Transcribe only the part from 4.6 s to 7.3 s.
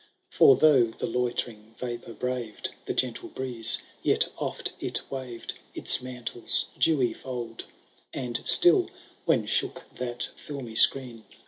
it waved Its mantlets dewy